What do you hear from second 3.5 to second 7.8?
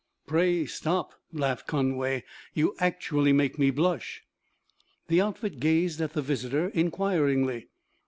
me blush." The outfit gazed at the visitor inquiringly.